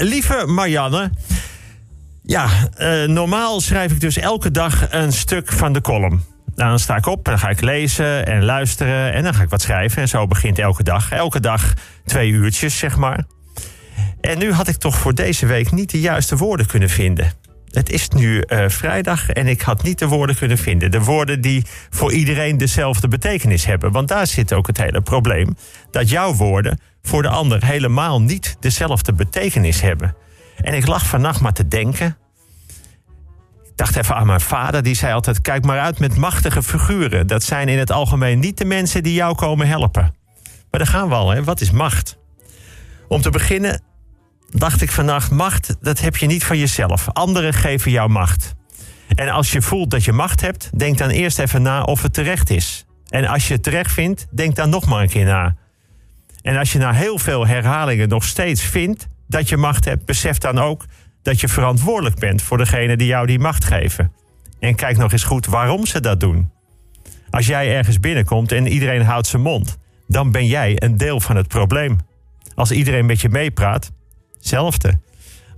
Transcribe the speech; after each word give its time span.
Lieve 0.00 0.46
Marianne. 0.46 1.10
Ja, 2.22 2.48
eh, 2.76 3.04
normaal 3.04 3.60
schrijf 3.60 3.92
ik 3.92 4.00
dus 4.00 4.16
elke 4.16 4.50
dag 4.50 4.86
een 4.90 5.12
stuk 5.12 5.52
van 5.52 5.72
de 5.72 5.80
column. 5.80 6.24
Nou, 6.54 6.68
dan 6.68 6.78
sta 6.78 6.96
ik 6.96 7.06
op 7.06 7.26
en 7.26 7.30
dan 7.30 7.38
ga 7.38 7.48
ik 7.48 7.60
lezen 7.60 8.26
en 8.26 8.44
luisteren 8.44 9.12
en 9.12 9.22
dan 9.22 9.34
ga 9.34 9.42
ik 9.42 9.48
wat 9.48 9.62
schrijven. 9.62 10.02
En 10.02 10.08
zo 10.08 10.26
begint 10.26 10.58
elke 10.58 10.82
dag. 10.82 11.10
Elke 11.10 11.40
dag 11.40 11.72
twee 12.04 12.30
uurtjes, 12.30 12.78
zeg 12.78 12.96
maar. 12.96 13.24
En 14.20 14.38
nu 14.38 14.52
had 14.52 14.68
ik 14.68 14.76
toch 14.76 14.96
voor 14.96 15.14
deze 15.14 15.46
week 15.46 15.70
niet 15.70 15.90
de 15.90 16.00
juiste 16.00 16.36
woorden 16.36 16.66
kunnen 16.66 16.88
vinden. 16.88 17.32
Het 17.74 17.90
is 17.90 18.08
nu 18.08 18.40
eh, 18.40 18.68
vrijdag 18.68 19.30
en 19.30 19.46
ik 19.46 19.60
had 19.60 19.82
niet 19.82 19.98
de 19.98 20.06
woorden 20.06 20.36
kunnen 20.36 20.58
vinden. 20.58 20.90
De 20.90 21.02
woorden 21.02 21.40
die 21.40 21.64
voor 21.90 22.12
iedereen 22.12 22.56
dezelfde 22.56 23.08
betekenis 23.08 23.64
hebben. 23.64 23.92
Want 23.92 24.08
daar 24.08 24.26
zit 24.26 24.52
ook 24.52 24.66
het 24.66 24.78
hele 24.78 25.00
probleem. 25.00 25.56
Dat 25.90 26.08
jouw 26.08 26.34
woorden 26.34 26.78
voor 27.02 27.22
de 27.22 27.28
ander 27.28 27.64
helemaal 27.64 28.22
niet 28.22 28.56
dezelfde 28.60 29.12
betekenis 29.12 29.80
hebben. 29.80 30.16
En 30.56 30.74
ik 30.74 30.86
lag 30.86 31.06
vannacht 31.06 31.40
maar 31.40 31.52
te 31.52 31.68
denken. 31.68 32.16
Ik 33.64 33.76
dacht 33.76 33.96
even 33.96 34.14
aan 34.14 34.26
mijn 34.26 34.40
vader, 34.40 34.82
die 34.82 34.94
zei 34.94 35.12
altijd: 35.12 35.40
Kijk 35.40 35.64
maar 35.64 35.80
uit 35.80 35.98
met 35.98 36.16
machtige 36.16 36.62
figuren. 36.62 37.26
Dat 37.26 37.42
zijn 37.42 37.68
in 37.68 37.78
het 37.78 37.90
algemeen 37.90 38.38
niet 38.38 38.58
de 38.58 38.64
mensen 38.64 39.02
die 39.02 39.14
jou 39.14 39.34
komen 39.34 39.68
helpen. 39.68 40.14
Maar 40.70 40.80
daar 40.80 40.86
gaan 40.86 41.08
we 41.08 41.14
al, 41.14 41.30
hè? 41.30 41.44
Wat 41.44 41.60
is 41.60 41.70
macht? 41.70 42.18
Om 43.08 43.20
te 43.20 43.30
beginnen 43.30 43.82
dacht 44.54 44.82
ik 44.82 44.90
vannacht: 44.90 45.30
macht, 45.30 45.76
dat 45.80 46.00
heb 46.00 46.16
je 46.16 46.26
niet 46.26 46.44
van 46.44 46.58
jezelf. 46.58 47.08
Anderen 47.12 47.54
geven 47.54 47.90
jou 47.90 48.10
macht. 48.10 48.54
En 49.14 49.28
als 49.28 49.52
je 49.52 49.62
voelt 49.62 49.90
dat 49.90 50.04
je 50.04 50.12
macht 50.12 50.40
hebt, 50.40 50.70
denk 50.78 50.98
dan 50.98 51.08
eerst 51.08 51.38
even 51.38 51.62
na 51.62 51.82
of 51.82 52.02
het 52.02 52.14
terecht 52.14 52.50
is. 52.50 52.86
En 53.08 53.26
als 53.26 53.48
je 53.48 53.54
het 53.54 53.62
terecht 53.62 53.92
vindt, 53.92 54.26
denk 54.30 54.56
dan 54.56 54.70
nog 54.70 54.86
maar 54.86 55.02
een 55.02 55.08
keer 55.08 55.24
na. 55.24 55.56
En 56.42 56.56
als 56.56 56.72
je 56.72 56.78
na 56.78 56.92
heel 56.92 57.18
veel 57.18 57.46
herhalingen 57.46 58.08
nog 58.08 58.24
steeds 58.24 58.62
vindt 58.62 59.06
dat 59.28 59.48
je 59.48 59.56
macht 59.56 59.84
hebt, 59.84 60.04
besef 60.04 60.38
dan 60.38 60.58
ook 60.58 60.84
dat 61.22 61.40
je 61.40 61.48
verantwoordelijk 61.48 62.18
bent 62.18 62.42
voor 62.42 62.58
degene 62.58 62.96
die 62.96 63.06
jou 63.06 63.26
die 63.26 63.38
macht 63.38 63.64
geven. 63.64 64.12
En 64.60 64.74
kijk 64.74 64.96
nog 64.96 65.12
eens 65.12 65.24
goed 65.24 65.46
waarom 65.46 65.86
ze 65.86 66.00
dat 66.00 66.20
doen. 66.20 66.50
Als 67.30 67.46
jij 67.46 67.76
ergens 67.76 68.00
binnenkomt 68.00 68.52
en 68.52 68.66
iedereen 68.66 69.02
houdt 69.02 69.26
zijn 69.26 69.42
mond, 69.42 69.78
dan 70.06 70.30
ben 70.30 70.46
jij 70.46 70.82
een 70.82 70.96
deel 70.96 71.20
van 71.20 71.36
het 71.36 71.48
probleem. 71.48 71.98
Als 72.54 72.70
iedereen 72.70 73.06
met 73.06 73.20
je 73.20 73.28
meepraat, 73.28 73.92
hetzelfde. 74.44 75.00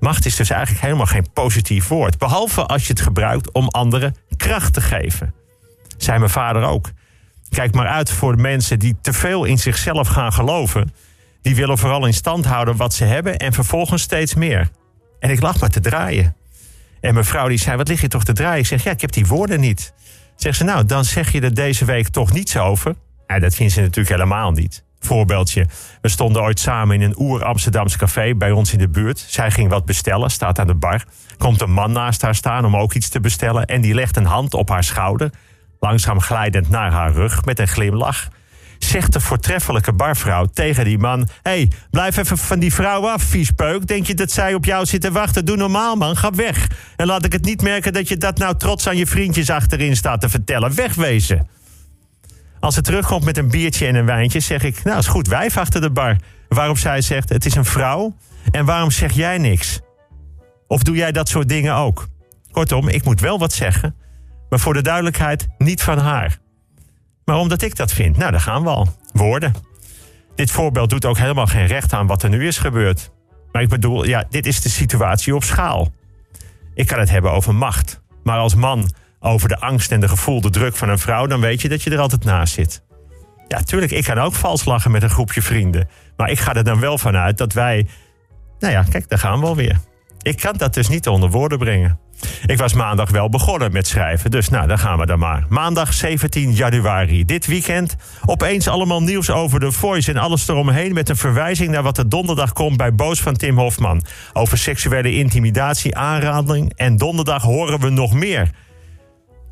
Macht 0.01 0.27
is 0.27 0.37
dus 0.37 0.51
eigenlijk 0.51 0.83
helemaal 0.83 1.06
geen 1.06 1.33
positief 1.33 1.89
woord. 1.89 2.19
Behalve 2.19 2.67
als 2.67 2.83
je 2.83 2.92
het 2.92 3.01
gebruikt 3.01 3.53
om 3.53 3.69
anderen 3.69 4.17
kracht 4.37 4.73
te 4.73 4.81
geven. 4.81 5.34
Zei 5.97 6.19
mijn 6.19 6.31
vader 6.31 6.62
ook. 6.62 6.91
Kijk 7.48 7.75
maar 7.75 7.87
uit 7.87 8.11
voor 8.11 8.37
de 8.37 8.42
mensen 8.42 8.79
die 8.79 8.97
te 9.01 9.12
veel 9.12 9.45
in 9.45 9.59
zichzelf 9.59 10.09
gaan 10.09 10.33
geloven. 10.33 10.92
Die 11.42 11.55
willen 11.55 11.79
vooral 11.79 12.07
in 12.07 12.14
stand 12.14 12.45
houden 12.45 12.77
wat 12.77 12.95
ze 12.95 13.05
hebben 13.05 13.37
en 13.37 13.53
vervolgens 13.53 14.03
steeds 14.03 14.34
meer. 14.34 14.70
En 15.20 15.31
ik 15.31 15.41
lag 15.41 15.61
maar 15.61 15.70
te 15.70 15.81
draaien. 15.81 16.37
En 17.01 17.14
mijn 17.14 17.27
vrouw 17.27 17.48
die 17.48 17.59
zei, 17.59 17.77
wat 17.77 17.89
lig 17.89 18.01
je 18.01 18.09
toch 18.09 18.25
te 18.25 18.33
draaien? 18.33 18.59
Ik 18.59 18.67
zeg, 18.67 18.84
ja, 18.84 18.91
ik 18.91 19.01
heb 19.01 19.12
die 19.12 19.27
woorden 19.27 19.61
niet. 19.61 19.92
Zegt 20.37 20.57
ze, 20.57 20.64
nou, 20.64 20.84
dan 20.84 21.05
zeg 21.05 21.33
je 21.33 21.41
er 21.41 21.55
deze 21.55 21.84
week 21.84 22.09
toch 22.09 22.33
niets 22.33 22.57
over. 22.57 22.95
En 23.27 23.41
dat 23.41 23.55
vindt 23.55 23.73
ze 23.73 23.81
natuurlijk 23.81 24.09
helemaal 24.09 24.51
niet. 24.51 24.86
Voorbeeldje, 25.00 25.66
we 26.00 26.08
stonden 26.08 26.42
ooit 26.42 26.61
samen 26.61 26.94
in 26.94 27.02
een 27.02 27.14
oer-Amsterdamse 27.19 27.98
café 27.98 28.34
bij 28.34 28.50
ons 28.50 28.72
in 28.72 28.78
de 28.78 28.89
buurt. 28.89 29.19
Zij 29.28 29.50
ging 29.50 29.70
wat 29.70 29.84
bestellen, 29.84 30.30
staat 30.30 30.58
aan 30.58 30.66
de 30.66 30.75
bar. 30.75 31.05
Komt 31.39 31.61
een 31.61 31.72
man 31.72 31.92
naast 31.92 32.22
haar 32.22 32.34
staan 32.34 32.64
om 32.64 32.77
ook 32.77 32.94
iets 32.94 33.08
te 33.08 33.20
bestellen... 33.20 33.67
en 33.67 33.80
die 33.80 33.94
legt 33.94 34.17
een 34.17 34.24
hand 34.24 34.55
op 34.55 34.69
haar 34.69 34.84
schouder 34.84 35.30
langzaam 35.80 36.20
glijdend 36.20 36.69
naar 36.69 36.92
haar 36.92 37.12
rug 37.12 37.44
met 37.44 37.58
een 37.58 37.69
glimlach, 37.69 38.28
zegt 38.78 39.12
de 39.12 39.20
voortreffelijke 39.20 39.92
barvrouw 39.92 40.44
tegen 40.44 40.84
die 40.84 40.98
man: 40.98 41.28
hey, 41.42 41.70
blijf 41.91 42.17
even 42.17 42.39
van 42.39 42.58
die 42.58 42.74
vrouw 42.74 43.08
af, 43.08 43.22
viespeuk. 43.22 43.86
Denk 43.86 44.06
je 44.06 44.14
dat 44.14 44.30
zij 44.30 44.55
op 44.55 44.64
jou 44.64 44.86
zit 44.86 45.00
te 45.00 45.12
wachten? 45.12 45.44
Doe 45.44 45.56
normaal, 45.56 45.97
man, 45.97 46.17
ga 46.17 46.30
weg. 46.30 46.67
En 46.97 47.06
laat 47.06 47.24
ik 47.24 47.33
het 47.33 47.44
niet 47.44 47.62
merken 47.62 47.92
dat 47.92 48.08
je 48.08 48.17
dat 48.17 48.39
nou 48.39 48.56
trots 48.56 48.89
aan 48.89 48.97
je 48.97 49.06
vriendjes 49.06 49.50
achterin 49.50 49.97
staat 49.97 50.20
te 50.20 50.28
vertellen. 50.28 50.74
Wegwezen. 50.74 51.48
Als 52.67 52.75
ze 52.75 52.81
terugkomt 52.81 53.25
met 53.25 53.37
een 53.37 53.49
biertje 53.49 53.87
en 53.87 53.95
een 53.95 54.07
wijntje, 54.07 54.41
zeg 54.41 54.63
ik: 54.63 54.85
Nou, 54.85 54.99
is 54.99 55.07
goed, 55.07 55.29
wijf 55.29 55.57
achter 55.57 55.81
de 55.81 55.91
bar. 55.91 56.17
Waarop 56.49 56.79
zij 56.79 57.01
zegt: 57.01 57.29
Het 57.29 57.47
is 57.47 57.55
een 57.55 57.65
vrouw. 57.65 58.17
En 58.51 58.65
waarom 58.65 58.91
zeg 58.91 59.13
jij 59.13 59.39
niks? 59.39 59.81
Of 60.67 60.83
doe 60.83 60.97
jij 60.97 61.13
dat 61.13 61.29
soort 61.29 61.49
dingen 61.49 61.75
ook? 61.75 62.09
Kortom, 62.51 62.89
ik 62.89 63.05
moet 63.05 63.21
wel 63.21 63.39
wat 63.39 63.53
zeggen. 63.53 63.97
Maar 64.49 64.59
voor 64.59 64.75
de 64.75 64.83
duidelijkheid, 64.83 65.47
niet 65.59 65.83
van 65.83 65.99
haar. 65.99 66.39
Maar 67.25 67.37
omdat 67.37 67.63
ik 67.63 67.77
dat 67.77 67.93
vind, 67.93 68.17
nou, 68.17 68.31
daar 68.31 68.41
gaan 68.41 68.63
we 68.63 68.69
al. 68.69 68.89
Woorden. 69.13 69.55
Dit 70.35 70.51
voorbeeld 70.51 70.91
doet 70.91 71.05
ook 71.05 71.19
helemaal 71.19 71.47
geen 71.47 71.67
recht 71.67 71.93
aan 71.93 72.07
wat 72.07 72.23
er 72.23 72.29
nu 72.29 72.47
is 72.47 72.59
gebeurd. 72.59 73.11
Maar 73.53 73.63
ik 73.63 73.69
bedoel, 73.69 74.05
ja, 74.05 74.25
dit 74.31 74.47
is 74.47 74.61
de 74.61 74.69
situatie 74.69 75.35
op 75.35 75.45
schaal. 75.45 75.93
Ik 76.75 76.87
kan 76.87 76.98
het 76.98 77.11
hebben 77.11 77.33
over 77.33 77.55
macht. 77.55 78.01
Maar 78.23 78.39
als 78.39 78.55
man 78.55 78.91
over 79.21 79.49
de 79.49 79.61
angst 79.61 79.93
en 79.93 80.01
de 80.01 80.09
gevoelde 80.09 80.51
druk 80.51 80.77
van 80.77 80.89
een 80.89 80.99
vrouw, 80.99 81.27
dan 81.27 81.41
weet 81.41 81.63
je 81.63 81.69
dat 81.69 81.83
je 81.83 81.91
er 81.91 81.99
altijd 81.99 82.25
naast 82.25 82.55
zit. 82.55 82.85
Ja, 83.49 83.63
tuurlijk, 83.63 83.93
ik 83.93 84.05
kan 84.05 84.19
ook 84.19 84.35
vals 84.35 84.65
lachen 84.65 84.91
met 84.91 85.03
een 85.03 85.11
groepje 85.11 85.43
vrienden. 85.43 85.89
Maar 86.17 86.31
ik 86.31 86.39
ga 86.39 86.55
er 86.55 86.65
dan 86.65 86.81
wel 86.81 86.99
vanuit 86.99 87.39
dat 87.39 87.53
wij. 87.53 87.87
Nou 88.59 88.73
ja, 88.73 88.83
kijk, 88.83 89.09
daar 89.09 89.19
gaan 89.19 89.41
we 89.41 89.47
alweer. 89.47 89.81
Ik 90.23 90.37
kan 90.37 90.57
dat 90.57 90.75
dus 90.75 90.89
niet 90.89 91.09
onder 91.09 91.31
woorden 91.31 91.59
brengen. 91.59 91.99
Ik 92.47 92.59
was 92.59 92.73
maandag 92.73 93.11
wel 93.11 93.29
begonnen 93.29 93.73
met 93.73 93.87
schrijven, 93.87 94.31
dus 94.31 94.49
nou, 94.49 94.67
dan 94.67 94.79
gaan 94.79 94.99
we 94.99 95.07
dan 95.07 95.19
maar. 95.19 95.47
Maandag 95.48 95.93
17 95.93 96.53
januari. 96.53 97.25
Dit 97.25 97.47
weekend 97.47 97.97
opeens 98.25 98.69
allemaal 98.69 99.03
nieuws 99.03 99.31
over 99.31 99.61
de 99.61 99.73
Voice 99.73 100.11
en 100.11 100.17
alles 100.17 100.48
eromheen... 100.48 100.93
met 100.93 101.09
een 101.09 101.17
verwijzing 101.17 101.71
naar 101.71 101.83
wat 101.83 101.98
er 101.98 102.09
donderdag 102.09 102.53
komt 102.53 102.77
bij 102.77 102.95
Boos 102.95 103.21
van 103.21 103.37
Tim 103.37 103.59
Hofman. 103.59 104.05
Over 104.33 104.59
seksuele 104.59 105.15
intimidatie, 105.15 105.97
aanrading 105.97 106.73
en 106.77 106.97
donderdag 106.97 107.43
horen 107.43 107.81
we 107.81 107.91
nog 107.91 108.13
meer... 108.13 108.51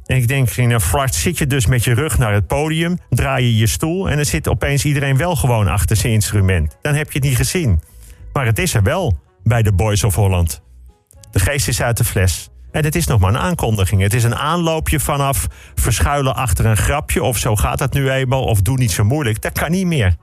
En 0.07 0.17
ik 0.17 0.29
denk, 0.29 0.51
in 0.51 0.71
een 0.71 0.81
flart 0.81 1.15
zit 1.15 1.39
je 1.39 1.47
dus 1.47 1.67
met 1.67 1.85
je 1.85 1.95
rug 1.95 2.19
naar 2.19 2.33
het 2.33 2.47
podium, 2.47 2.99
draai 3.09 3.45
je 3.45 3.57
je 3.57 3.67
stoel 3.67 4.11
en 4.11 4.17
dan 4.17 4.25
zit 4.25 4.49
opeens 4.49 4.85
iedereen 4.85 5.17
wel 5.17 5.37
gewoon 5.37 5.69
achter 5.69 5.97
zijn 5.97 6.13
instrument. 6.13 6.79
Dan 6.83 6.95
heb 6.95 7.13
je 7.13 7.19
het 7.19 7.29
niet 7.29 7.37
gezien. 7.37 7.81
Maar 8.33 8.47
het 8.47 8.59
is 8.59 8.75
er 8.75 8.83
wel 8.83 9.19
bij 9.43 9.63
de 9.63 9.73
Boys 9.73 10.05
of 10.05 10.15
Holland. 10.15 10.63
De 11.31 11.39
geest 11.39 11.69
is 11.69 11.83
uit 11.83 11.97
de 11.97 12.05
fles. 12.05 12.51
En 12.73 12.85
het 12.85 12.95
is 12.95 13.07
nog 13.07 13.21
maar 13.21 13.31
een 13.31 13.39
aankondiging. 13.39 14.03
Het 14.03 14.15
is 14.15 14.25
een 14.25 14.37
aanloopje 14.37 15.01
vanaf 15.01 15.47
verschuilen 15.75 16.35
achter 16.35 16.67
een 16.67 16.77
grapje... 16.77 17.23
of 17.23 17.39
zo 17.39 17.57
gaat 17.57 17.79
het 17.79 17.93
nu 17.93 18.11
eenmaal, 18.11 18.45
of 18.45 18.61
doe 18.61 18.77
niet 18.77 18.93
zo 18.93 19.05
moeilijk. 19.05 19.43
Dat 19.43 19.53
kan 19.53 19.71
niet 19.71 19.87
meer. 19.87 20.17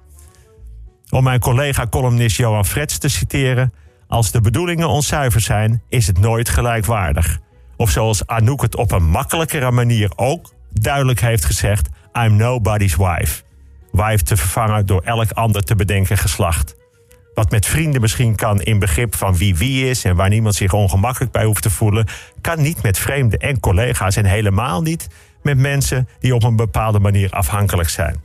Om 1.09 1.23
mijn 1.23 1.39
collega-columnist 1.39 2.37
Johan 2.37 2.65
Frets 2.65 2.97
te 2.97 3.09
citeren... 3.09 3.73
als 4.07 4.31
de 4.31 4.41
bedoelingen 4.41 4.89
onzuiver 4.89 5.41
zijn, 5.41 5.83
is 5.89 6.07
het 6.07 6.19
nooit 6.19 6.49
gelijkwaardig. 6.49 7.39
Of 7.81 7.89
zoals 7.89 8.27
Anouk 8.27 8.61
het 8.61 8.75
op 8.75 8.91
een 8.91 9.03
makkelijkere 9.03 9.71
manier 9.71 10.11
ook 10.15 10.53
duidelijk 10.69 11.19
heeft 11.19 11.45
gezegd... 11.45 11.89
I'm 12.13 12.35
nobody's 12.35 12.95
wife. 12.95 13.43
Wife 13.91 14.23
te 14.23 14.37
vervangen 14.37 14.85
door 14.85 15.01
elk 15.01 15.31
ander 15.31 15.63
te 15.63 15.75
bedenken 15.75 16.17
geslacht 16.17 16.75
wat 17.33 17.51
met 17.51 17.65
vrienden 17.65 18.01
misschien 18.01 18.35
kan 18.35 18.61
in 18.61 18.79
begrip 18.79 19.15
van 19.15 19.37
wie 19.37 19.55
wie 19.55 19.89
is 19.89 20.03
en 20.03 20.15
waar 20.15 20.29
niemand 20.29 20.55
zich 20.55 20.73
ongemakkelijk 20.73 21.31
bij 21.31 21.43
hoeft 21.43 21.61
te 21.61 21.69
voelen, 21.69 22.07
kan 22.41 22.61
niet 22.61 22.81
met 22.81 22.97
vreemden 22.97 23.39
en 23.39 23.59
collega's 23.59 24.15
en 24.15 24.25
helemaal 24.25 24.81
niet 24.81 25.07
met 25.41 25.57
mensen 25.57 26.07
die 26.19 26.35
op 26.35 26.43
een 26.43 26.55
bepaalde 26.55 26.99
manier 26.99 27.29
afhankelijk 27.29 27.89
zijn. 27.89 28.21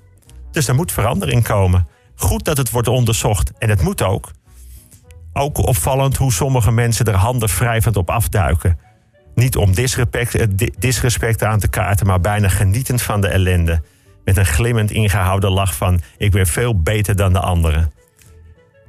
Dus 0.51 0.69
er 0.69 0.75
moet 0.75 0.93
verandering 0.93 1.43
komen. 1.43 1.89
Goed 2.17 2.45
dat 2.45 2.57
het 2.57 2.71
wordt 2.71 2.89
onderzocht 2.89 3.53
en 3.59 3.69
het 3.69 3.83
moet 3.83 4.03
ook. 4.03 4.31
Ook 5.33 5.59
opvallend 5.59 6.17
hoe 6.17 6.33
sommige 6.33 6.73
mensen 6.73 7.05
er 7.07 7.15
handen 7.15 7.49
wrijvend 7.49 7.97
op 7.97 8.11
afduiken. 8.11 8.86
Niet 9.37 9.57
om 9.57 9.75
disrespect, 9.75 10.35
eh, 10.35 10.47
disrespect 10.79 11.43
aan 11.43 11.59
te 11.59 11.69
kaarten, 11.69 12.07
maar 12.07 12.21
bijna 12.21 12.49
genietend 12.49 13.03
van 13.03 13.21
de 13.21 13.29
ellende. 13.29 13.83
Met 14.25 14.37
een 14.37 14.47
glimmend 14.47 14.91
ingehouden 14.91 15.51
lach 15.51 15.75
van: 15.77 16.01
Ik 16.17 16.31
ben 16.31 16.47
veel 16.47 16.83
beter 16.83 17.17
dan 17.17 17.33
de 17.33 17.41
anderen. 17.41 17.93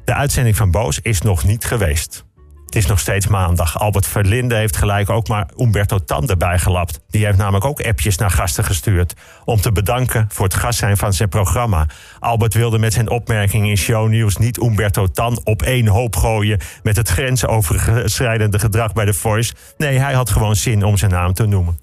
De 0.06 0.14
uitzending 0.14 0.56
van 0.56 0.72
Boos 0.72 1.00
is 1.02 1.22
nog 1.22 1.44
niet 1.44 1.66
geweest. 1.66 2.26
Het 2.68 2.76
is 2.76 2.86
nog 2.86 3.00
steeds 3.00 3.28
maandag. 3.28 3.80
Albert 3.80 4.08
Verlinde 4.08 4.56
heeft 4.56 4.78
gelijk 4.78 5.10
ook 5.10 5.28
maar 5.28 5.50
Umberto 5.58 5.98
Tan 5.98 6.30
erbij 6.30 6.60
gelapt. 6.60 7.00
Die 7.10 7.26
heeft 7.26 7.38
namelijk 7.38 7.66
ook 7.66 7.82
appjes 7.82 8.18
naar 8.18 8.32
gasten 8.32 8.64
gestuurd. 8.64 9.14
Om 9.46 9.62
te 9.62 9.72
bedanken 9.72 10.26
voor 10.32 10.46
het 10.46 10.54
gast 10.54 10.80
zijn 10.80 10.98
van 10.98 11.14
zijn 11.14 11.30
programma. 11.30 11.86
Albert 12.20 12.54
wilde 12.54 12.80
met 12.80 12.94
zijn 12.94 13.10
opmerking 13.10 13.68
in 13.68 13.78
shownieuws 13.78 14.38
niet 14.38 14.62
Umberto 14.62 15.08
Tan 15.08 15.42
op 15.44 15.62
één 15.62 15.88
hoop 15.88 16.16
gooien. 16.16 16.60
met 16.84 16.96
het 16.96 17.10
grensoverschrijdende 17.10 18.60
gedrag 18.60 18.94
bij 18.94 19.06
de 19.06 19.14
Voice. 19.14 19.54
Nee, 19.78 20.00
hij 20.00 20.14
had 20.14 20.30
gewoon 20.30 20.56
zin 20.56 20.84
om 20.84 20.98
zijn 20.98 21.12
naam 21.12 21.34
te 21.34 21.46
noemen. 21.46 21.80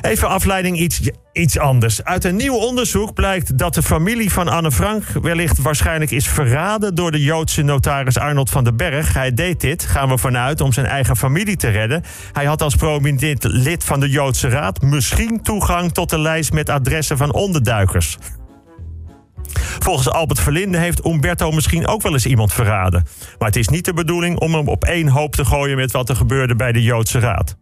Even 0.00 0.28
afleiding 0.28 0.78
iets, 0.78 1.00
iets 1.32 1.58
anders. 1.58 2.04
Uit 2.04 2.24
een 2.24 2.36
nieuw 2.36 2.56
onderzoek 2.56 3.14
blijkt 3.14 3.58
dat 3.58 3.74
de 3.74 3.82
familie 3.82 4.32
van 4.32 4.48
Anne 4.48 4.72
Frank 4.72 5.04
wellicht 5.22 5.58
waarschijnlijk 5.58 6.10
is 6.10 6.28
verraden 6.28 6.94
door 6.94 7.10
de 7.10 7.22
Joodse 7.22 7.62
notaris 7.62 8.18
Arnold 8.18 8.50
van 8.50 8.64
den 8.64 8.76
Berg. 8.76 9.14
Hij 9.14 9.34
deed 9.34 9.60
dit, 9.60 9.86
gaan 9.98 10.08
we 10.08 10.18
vanuit, 10.18 10.60
om 10.60 10.72
zijn 10.72 10.86
eigen 10.86 11.16
familie 11.16 11.56
te 11.56 11.68
redden. 11.68 12.02
Hij 12.32 12.44
had 12.44 12.62
als 12.62 12.74
prominent 12.74 13.44
lid 13.44 13.84
van 13.84 14.00
de 14.00 14.08
Joodse 14.08 14.48
Raad 14.48 14.82
misschien 14.82 15.42
toegang 15.42 15.92
tot 15.92 16.10
de 16.10 16.18
lijst 16.18 16.52
met 16.52 16.68
adressen 16.68 17.16
van 17.16 17.32
onderduikers. 17.32 18.18
Volgens 19.78 20.10
Albert 20.10 20.40
Verlinde 20.40 20.78
heeft 20.78 21.06
Umberto 21.06 21.50
misschien 21.50 21.86
ook 21.86 22.02
wel 22.02 22.12
eens 22.12 22.26
iemand 22.26 22.52
verraden. 22.52 23.04
Maar 23.38 23.48
het 23.48 23.56
is 23.56 23.68
niet 23.68 23.84
de 23.84 23.94
bedoeling 23.94 24.38
om 24.38 24.54
hem 24.54 24.68
op 24.68 24.84
één 24.84 25.08
hoop 25.08 25.34
te 25.34 25.44
gooien 25.44 25.76
met 25.76 25.92
wat 25.92 26.08
er 26.08 26.16
gebeurde 26.16 26.56
bij 26.56 26.72
de 26.72 26.82
Joodse 26.82 27.18
Raad. 27.18 27.56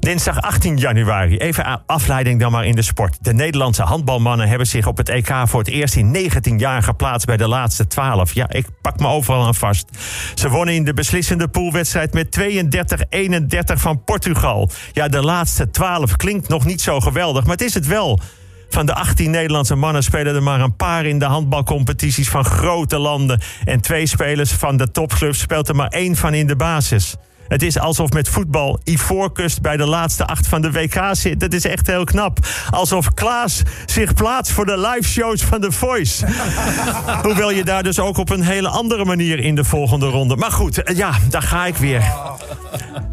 Dinsdag 0.00 0.40
18 0.40 0.76
januari. 0.76 1.36
Even 1.36 1.82
afleiding 1.86 2.40
dan 2.40 2.52
maar 2.52 2.66
in 2.66 2.74
de 2.74 2.82
sport. 2.82 3.16
De 3.20 3.32
Nederlandse 3.32 3.82
handbalmannen 3.82 4.48
hebben 4.48 4.66
zich 4.66 4.86
op 4.86 4.96
het 4.96 5.08
EK 5.08 5.34
voor 5.44 5.58
het 5.58 5.68
eerst 5.68 5.96
in 5.96 6.10
19 6.10 6.58
jaar 6.58 6.82
geplaatst 6.82 7.26
bij 7.26 7.36
de 7.36 7.48
laatste 7.48 7.86
12. 7.86 8.32
Ja, 8.32 8.50
ik 8.50 8.66
pak 8.82 9.00
me 9.00 9.06
overal 9.06 9.46
aan 9.46 9.54
vast. 9.54 9.88
Ze 10.34 10.48
wonnen 10.48 10.74
in 10.74 10.84
de 10.84 10.94
beslissende 10.94 11.48
poolwedstrijd 11.48 12.12
met 12.12 12.40
32-31 12.40 13.80
van 13.80 14.04
Portugal. 14.04 14.70
Ja, 14.92 15.08
de 15.08 15.22
laatste 15.22 15.70
12 15.70 16.16
klinkt 16.16 16.48
nog 16.48 16.64
niet 16.64 16.80
zo 16.80 17.00
geweldig, 17.00 17.42
maar 17.42 17.52
het 17.52 17.62
is 17.62 17.74
het 17.74 17.86
wel. 17.86 18.20
Van 18.68 18.86
de 18.86 18.94
18 18.94 19.30
Nederlandse 19.30 19.74
mannen 19.74 20.02
spelen 20.02 20.34
er 20.34 20.42
maar 20.42 20.60
een 20.60 20.76
paar 20.76 21.06
in 21.06 21.18
de 21.18 21.24
handbalcompetities 21.24 22.28
van 22.28 22.44
grote 22.44 22.98
landen. 22.98 23.40
En 23.64 23.80
twee 23.80 24.06
spelers 24.06 24.52
van 24.52 24.76
de 24.76 24.90
topclubs 24.90 25.38
speelt 25.38 25.68
er 25.68 25.76
maar 25.76 25.88
één 25.88 26.16
van 26.16 26.34
in 26.34 26.46
de 26.46 26.56
basis. 26.56 27.16
Het 27.50 27.62
is 27.62 27.78
alsof 27.78 28.10
met 28.10 28.28
voetbal 28.28 28.80
Ivoorkust 28.84 29.60
bij 29.60 29.76
de 29.76 29.86
laatste 29.86 30.26
acht 30.26 30.46
van 30.46 30.60
de 30.60 30.70
WK 30.70 31.00
zit. 31.12 31.40
Dat 31.40 31.52
is 31.52 31.64
echt 31.64 31.86
heel 31.86 32.04
knap. 32.04 32.38
Alsof 32.70 33.14
Klaas 33.14 33.62
zich 33.86 34.14
plaatst 34.14 34.52
voor 34.52 34.66
de 34.66 34.78
live 34.78 35.08
shows 35.08 35.42
van 35.42 35.60
The 35.60 35.72
Voice. 35.72 36.26
Hoewel 37.22 37.50
je 37.50 37.64
daar 37.64 37.82
dus 37.82 37.98
ook 37.98 38.16
op 38.16 38.30
een 38.30 38.42
hele 38.42 38.68
andere 38.68 39.04
manier 39.04 39.38
in 39.38 39.54
de 39.54 39.64
volgende 39.64 40.06
ronde. 40.06 40.36
Maar 40.36 40.52
goed, 40.52 40.82
eh, 40.82 40.96
ja, 40.96 41.12
daar 41.28 41.42
ga 41.42 41.66
ik 41.66 41.76
weer. 41.76 42.12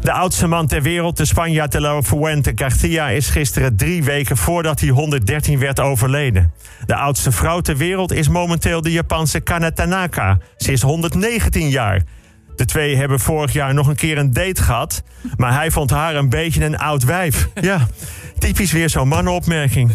De 0.00 0.12
oudste 0.12 0.46
man 0.46 0.66
ter 0.66 0.82
wereld, 0.82 1.16
de 1.16 1.24
Spanjaard 1.24 1.72
de 1.72 1.80
la 1.80 2.02
Fuente 2.02 2.52
Garcia... 2.54 3.08
is 3.08 3.28
gisteren 3.28 3.76
drie 3.76 4.04
weken 4.04 4.36
voordat 4.36 4.80
hij 4.80 4.88
113 4.88 5.58
werd 5.58 5.80
overleden. 5.80 6.52
De 6.86 6.94
oudste 6.94 7.32
vrouw 7.32 7.60
ter 7.60 7.76
wereld 7.76 8.12
is 8.12 8.28
momenteel 8.28 8.82
de 8.82 8.92
Japanse 8.92 9.40
Kana 9.40 9.70
Tanaka. 9.70 10.38
Ze 10.56 10.72
is 10.72 10.82
119 10.82 11.68
jaar. 11.68 12.02
De 12.58 12.64
twee 12.64 12.96
hebben 12.96 13.20
vorig 13.20 13.52
jaar 13.52 13.74
nog 13.74 13.86
een 13.86 13.96
keer 13.96 14.18
een 14.18 14.32
date 14.32 14.62
gehad. 14.62 15.02
Maar 15.36 15.54
hij 15.54 15.70
vond 15.70 15.90
haar 15.90 16.14
een 16.14 16.28
beetje 16.28 16.64
een 16.64 16.78
oud 16.78 17.04
wijf. 17.04 17.48
Ja, 17.60 17.86
typisch 18.38 18.72
weer 18.72 18.90
zo'n 18.90 19.08
mannenopmerking. 19.08 19.92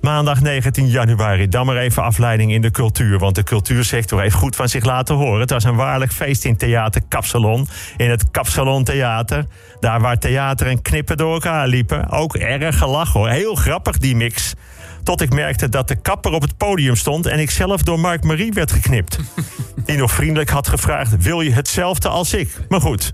Maandag 0.00 0.40
19 0.40 0.88
januari, 0.88 1.48
dan 1.48 1.66
maar 1.66 1.76
even 1.76 2.02
afleiding 2.02 2.52
in 2.52 2.60
de 2.60 2.70
cultuur. 2.70 3.18
Want 3.18 3.34
de 3.34 3.42
cultuursector 3.42 4.20
heeft 4.20 4.34
goed 4.34 4.56
van 4.56 4.68
zich 4.68 4.84
laten 4.84 5.14
horen. 5.14 5.40
Het 5.40 5.50
was 5.50 5.64
een 5.64 5.74
waarlijk 5.74 6.12
feest 6.12 6.44
in 6.44 6.56
Theater 6.56 7.02
Kapsalon. 7.08 7.68
In 7.96 8.10
het 8.10 8.30
Kapsalon 8.30 8.84
Theater. 8.84 9.46
Daar 9.80 10.00
waar 10.00 10.18
theater 10.18 10.66
en 10.66 10.82
knippen 10.82 11.16
door 11.16 11.32
elkaar 11.32 11.68
liepen. 11.68 12.10
Ook 12.10 12.36
erg 12.36 12.78
gelachen 12.78 13.20
hoor. 13.20 13.28
Heel 13.28 13.54
grappig 13.54 13.98
die 13.98 14.16
mix. 14.16 14.54
Tot 15.02 15.20
ik 15.20 15.34
merkte 15.34 15.68
dat 15.68 15.88
de 15.88 15.96
kapper 15.96 16.32
op 16.32 16.42
het 16.42 16.56
podium 16.56 16.96
stond 16.96 17.26
en 17.26 17.38
ik 17.38 17.50
zelf 17.50 17.82
door 17.82 18.00
Mark 18.00 18.24
Marie 18.24 18.52
werd 18.52 18.72
geknipt. 18.72 19.18
Die 19.88 19.96
nog 19.96 20.12
vriendelijk 20.12 20.50
had 20.50 20.68
gevraagd: 20.68 21.22
Wil 21.22 21.40
je 21.40 21.52
hetzelfde 21.52 22.08
als 22.08 22.34
ik? 22.34 22.56
Maar 22.68 22.80
goed, 22.80 23.12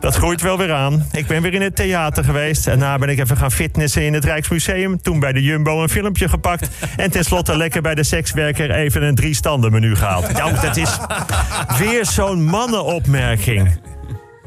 dat 0.00 0.14
groeit 0.14 0.40
wel 0.40 0.58
weer 0.58 0.72
aan. 0.72 1.06
Ik 1.12 1.26
ben 1.26 1.42
weer 1.42 1.54
in 1.54 1.62
het 1.62 1.76
theater 1.76 2.24
geweest. 2.24 2.66
En 2.66 2.78
daarna 2.78 2.98
ben 2.98 3.08
ik 3.08 3.18
even 3.18 3.36
gaan 3.36 3.52
fitnessen 3.52 4.02
in 4.02 4.14
het 4.14 4.24
Rijksmuseum. 4.24 5.02
Toen 5.02 5.20
bij 5.20 5.32
de 5.32 5.42
Jumbo 5.42 5.82
een 5.82 5.88
filmpje 5.88 6.28
gepakt. 6.28 6.68
En 6.96 7.10
tenslotte 7.10 7.56
lekker 7.56 7.82
bij 7.82 7.94
de 7.94 8.04
sekswerker 8.04 8.70
even 8.70 9.02
een 9.02 9.14
drie 9.14 9.34
standen 9.34 9.72
menu 9.72 9.96
gehaald. 9.96 10.26
Ja, 10.36 10.50
dat 10.50 10.76
is 10.76 10.98
weer 11.78 12.06
zo'n 12.06 12.44
mannenopmerking. 12.44 13.93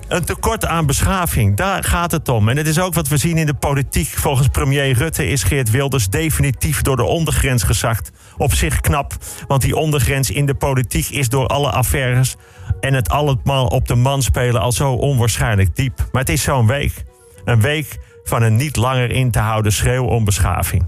Een 0.08 0.26
tekort 0.26 0.66
aan 0.66 0.86
beschaving, 0.86 1.56
daar 1.56 1.84
gaat 1.84 2.12
het 2.12 2.30
om. 2.30 2.50
En 2.50 2.58
het 2.58 2.68
is 2.68 2.80
ook 2.80 2.94
wat 2.94 3.08
we 3.08 3.18
zien 3.18 3.38
in 3.38 3.46
de 3.46 3.54
politiek. 3.54 4.08
Volgens 4.08 4.48
premier 4.48 4.92
Rutte 4.92 5.28
is 5.28 5.44
Geert 5.44 5.72
Wilders 5.72 6.10
definitief 6.10 6.82
door 6.82 6.96
de 6.96 7.04
ondergrens 7.04 7.64
gezakt. 7.64 8.12
Op 8.38 8.54
zich 8.54 8.82
knap, 8.82 9.14
want 9.48 9.62
die 9.62 9.76
ondergrens 9.76 10.32
in 10.32 10.46
de 10.46 10.54
politiek 10.54 11.10
is 11.10 11.30
door 11.30 11.48
alle 11.48 11.72
affaires 11.72 12.36
en 12.80 12.94
het 12.94 13.10
allemaal 13.10 13.66
op 13.66 13.88
de 13.88 13.96
man 13.96 14.22
spelen 14.22 14.62
al 14.62 14.72
zo 14.72 14.92
onwaarschijnlijk 14.92 15.76
diep. 15.76 15.98
Maar 16.12 16.22
het 16.22 16.32
is 16.32 16.42
zo'n 16.42 16.68
week. 16.68 17.04
Een 17.46 17.62
week 17.62 17.98
van 18.24 18.42
een 18.42 18.56
niet 18.56 18.76
langer 18.76 19.12
in 19.12 19.32
te 19.32 19.40
houden 19.40 19.72
schreeuw 19.72 20.06
om 20.06 20.26
beschaving. 20.26 20.88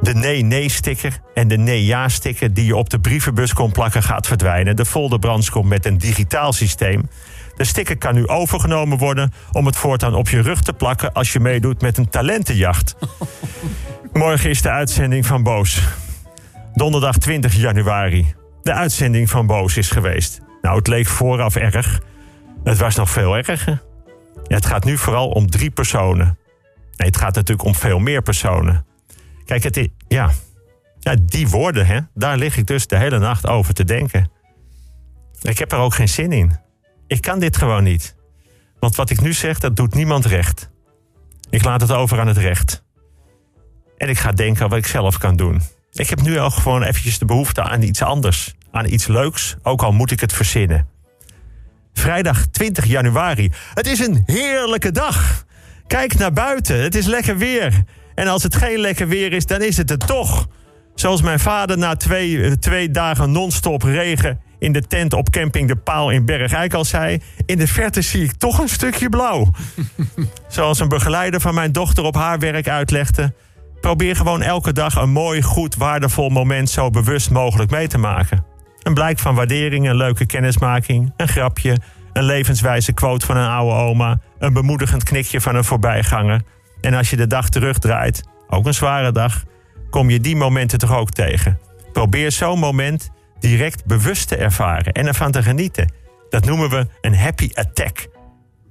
De 0.00 0.14
nee-nee-sticker 0.14 1.20
en 1.34 1.48
de 1.48 1.56
nee-ja-sticker 1.56 2.54
die 2.54 2.64
je 2.64 2.76
op 2.76 2.90
de 2.90 3.00
brievenbus 3.00 3.52
kon 3.52 3.72
plakken 3.72 4.02
gaat 4.02 4.26
verdwijnen. 4.26 4.76
De 4.76 4.84
folderbrands 4.84 5.50
komt 5.50 5.68
met 5.68 5.86
een 5.86 5.98
digitaal 5.98 6.52
systeem. 6.52 7.08
De 7.56 7.64
sticker 7.64 7.98
kan 7.98 8.14
nu 8.14 8.26
overgenomen 8.26 8.98
worden 8.98 9.32
om 9.52 9.66
het 9.66 9.76
voortaan 9.76 10.14
op 10.14 10.28
je 10.28 10.40
rug 10.40 10.62
te 10.62 10.72
plakken 10.72 11.12
als 11.12 11.32
je 11.32 11.40
meedoet 11.40 11.80
met 11.80 11.98
een 11.98 12.08
talentenjacht. 12.08 12.94
Morgen 14.12 14.50
is 14.50 14.62
de 14.62 14.70
uitzending 14.70 15.26
van 15.26 15.42
Boos. 15.42 15.82
Donderdag 16.74 17.18
20 17.18 17.54
januari. 17.54 18.34
De 18.62 18.72
uitzending 18.72 19.30
van 19.30 19.46
Boos 19.46 19.76
is 19.76 19.90
geweest. 19.90 20.40
Nou, 20.62 20.76
het 20.76 20.86
leek 20.86 21.06
vooraf 21.06 21.56
erg. 21.56 22.00
Het 22.64 22.78
was 22.78 22.96
nog 22.96 23.10
veel 23.10 23.36
erger. 23.36 23.82
Ja, 24.46 24.56
het 24.56 24.66
gaat 24.66 24.84
nu 24.84 24.98
vooral 24.98 25.28
om 25.28 25.50
drie 25.50 25.70
personen. 25.70 26.38
Nee, 26.96 27.08
het 27.08 27.16
gaat 27.16 27.34
natuurlijk 27.34 27.68
om 27.68 27.74
veel 27.74 27.98
meer 27.98 28.22
personen. 28.22 28.86
Kijk, 29.44 29.62
het 29.62 29.76
is, 29.76 29.88
ja, 30.08 30.30
ja, 30.98 31.16
die 31.22 31.48
woorden, 31.48 31.86
hè, 31.86 32.00
daar 32.14 32.36
lig 32.36 32.56
ik 32.56 32.66
dus 32.66 32.86
de 32.86 32.96
hele 32.96 33.18
nacht 33.18 33.46
over 33.46 33.74
te 33.74 33.84
denken. 33.84 34.30
Ik 35.42 35.58
heb 35.58 35.72
er 35.72 35.78
ook 35.78 35.94
geen 35.94 36.08
zin 36.08 36.32
in. 36.32 36.64
Ik 37.06 37.20
kan 37.20 37.38
dit 37.38 37.56
gewoon 37.56 37.82
niet. 37.82 38.14
Want 38.78 38.96
wat 38.96 39.10
ik 39.10 39.20
nu 39.20 39.32
zeg, 39.32 39.58
dat 39.58 39.76
doet 39.76 39.94
niemand 39.94 40.24
recht. 40.24 40.70
Ik 41.50 41.64
laat 41.64 41.80
het 41.80 41.92
over 41.92 42.20
aan 42.20 42.26
het 42.26 42.36
recht. 42.36 42.84
En 43.96 44.08
ik 44.08 44.18
ga 44.18 44.32
denken 44.32 44.62
aan 44.62 44.68
wat 44.68 44.78
ik 44.78 44.86
zelf 44.86 45.18
kan 45.18 45.36
doen. 45.36 45.60
Ik 45.92 46.10
heb 46.10 46.22
nu 46.22 46.38
al 46.38 46.50
gewoon 46.50 46.82
eventjes 46.82 47.18
de 47.18 47.24
behoefte 47.24 47.62
aan 47.62 47.82
iets 47.82 48.02
anders. 48.02 48.54
Aan 48.70 48.86
iets 48.92 49.06
leuks, 49.06 49.56
ook 49.62 49.82
al 49.82 49.92
moet 49.92 50.10
ik 50.10 50.20
het 50.20 50.32
verzinnen. 50.32 50.88
Vrijdag 51.92 52.46
20 52.46 52.84
januari. 52.84 53.52
Het 53.74 53.86
is 53.86 53.98
een 53.98 54.22
heerlijke 54.26 54.90
dag. 54.90 55.44
Kijk 55.86 56.18
naar 56.18 56.32
buiten, 56.32 56.82
het 56.82 56.94
is 56.94 57.06
lekker 57.06 57.36
weer. 57.36 57.84
En 58.14 58.28
als 58.28 58.42
het 58.42 58.54
geen 58.54 58.78
lekker 58.78 59.08
weer 59.08 59.32
is, 59.32 59.46
dan 59.46 59.62
is 59.62 59.76
het 59.76 59.88
het 59.88 60.06
toch. 60.06 60.46
Zoals 60.94 61.22
mijn 61.22 61.40
vader 61.40 61.78
na 61.78 61.96
twee, 61.96 62.42
eh, 62.42 62.52
twee 62.52 62.90
dagen 62.90 63.32
non-stop 63.32 63.82
regen 63.82 64.40
in 64.58 64.72
de 64.72 64.86
tent 64.86 65.12
op 65.12 65.30
camping 65.30 65.68
De 65.68 65.76
Paal 65.76 66.10
in 66.10 66.24
Bergijk 66.24 66.74
al 66.74 66.84
zei... 66.84 67.22
in 67.46 67.58
de 67.58 67.66
verte 67.66 68.02
zie 68.02 68.24
ik 68.24 68.32
toch 68.32 68.58
een 68.58 68.68
stukje 68.68 69.08
blauw. 69.08 69.50
Zoals 70.48 70.80
een 70.80 70.88
begeleider 70.88 71.40
van 71.40 71.54
mijn 71.54 71.72
dochter 71.72 72.04
op 72.04 72.14
haar 72.14 72.38
werk 72.38 72.68
uitlegde... 72.68 73.34
probeer 73.80 74.16
gewoon 74.16 74.42
elke 74.42 74.72
dag 74.72 74.94
een 74.94 75.10
mooi, 75.10 75.42
goed, 75.42 75.76
waardevol 75.76 76.28
moment... 76.28 76.70
zo 76.70 76.90
bewust 76.90 77.30
mogelijk 77.30 77.70
mee 77.70 77.88
te 77.88 77.98
maken. 77.98 78.44
Een 78.82 78.94
blijk 78.94 79.18
van 79.18 79.34
waardering, 79.34 79.88
een 79.88 79.96
leuke 79.96 80.26
kennismaking, 80.26 81.12
een 81.16 81.28
grapje... 81.28 81.76
een 82.12 82.24
levenswijze 82.24 82.92
quote 82.92 83.26
van 83.26 83.36
een 83.36 83.50
oude 83.50 83.74
oma... 83.74 84.18
een 84.38 84.52
bemoedigend 84.52 85.02
knikje 85.02 85.40
van 85.40 85.54
een 85.54 85.64
voorbijganger... 85.64 86.42
en 86.80 86.94
als 86.94 87.10
je 87.10 87.16
de 87.16 87.26
dag 87.26 87.48
terugdraait, 87.48 88.22
ook 88.48 88.66
een 88.66 88.74
zware 88.74 89.12
dag... 89.12 89.42
kom 89.90 90.10
je 90.10 90.20
die 90.20 90.36
momenten 90.36 90.78
toch 90.78 90.96
ook 90.96 91.10
tegen. 91.10 91.58
Probeer 91.92 92.32
zo'n 92.32 92.58
moment 92.58 93.10
direct 93.40 93.84
bewust 93.84 94.28
te 94.28 94.36
ervaren 94.36 94.92
en 94.92 95.06
ervan 95.06 95.30
te 95.30 95.42
genieten. 95.42 95.92
Dat 96.28 96.44
noemen 96.44 96.70
we 96.70 96.86
een 97.00 97.16
happy 97.16 97.50
attack. 97.54 98.08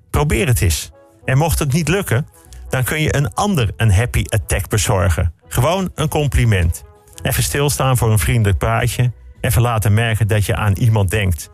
Probeer 0.10 0.48
het 0.48 0.62
eens. 0.62 0.92
En 1.26 1.38
mocht 1.38 1.60
het 1.60 1.74
niet 1.74 1.88
lukken, 1.88 2.28
dan 2.70 2.84
kun 2.84 3.02
je 3.02 3.16
een 3.16 3.34
ander 3.34 3.72
een 3.78 3.92
happy 3.92 4.24
attack 4.28 4.70
bezorgen. 4.70 5.34
Gewoon 5.48 5.92
een 5.96 6.10
compliment. 6.10 6.84
Even 7.22 7.44
stilstaan 7.44 7.98
voor 7.98 8.12
een 8.12 8.20
vriendelijk 8.20 8.58
praatje. 8.58 9.12
Even 9.42 9.62
laten 9.62 9.94
merken 9.94 10.28
dat 10.28 10.46
je 10.46 10.56
aan 10.56 10.74
iemand 10.74 11.10
denkt. 11.10 11.50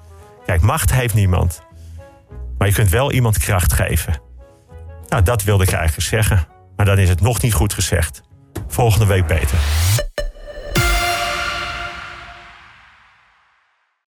Kijk, 0.46 0.62
macht 0.62 0.94
heeft 0.94 1.13
niemand. 1.13 1.62
Maar 2.58 2.68
je 2.68 2.74
kunt 2.74 2.89
wel 2.89 3.12
iemand 3.12 3.38
kracht 3.38 3.74
geven. 3.74 4.22
Nou, 5.08 5.24
dat 5.24 5.44
wilde 5.44 5.63
ik 5.63 5.72
eigenlijk 5.72 6.08
zeggen. 6.08 6.48
Maar 6.75 6.86
dan 6.86 6.98
is 6.98 7.10
het 7.10 7.22
nog 7.22 7.41
niet 7.41 7.53
goed 7.53 7.74
gezegd. 7.74 8.22
Volgende 8.68 9.06
week 9.06 9.27
beter. 9.27 9.58